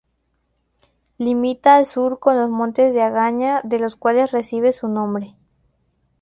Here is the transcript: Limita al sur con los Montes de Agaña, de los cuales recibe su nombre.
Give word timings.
Limita 1.19 1.75
al 1.77 1.85
sur 1.85 2.17
con 2.17 2.35
los 2.35 2.49
Montes 2.49 2.95
de 2.95 3.03
Agaña, 3.03 3.61
de 3.63 3.77
los 3.77 3.95
cuales 3.95 4.31
recibe 4.31 4.73
su 4.73 4.87
nombre. 4.87 5.35